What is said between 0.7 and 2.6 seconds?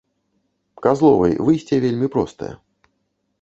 Казловай, выйсце вельмі простае.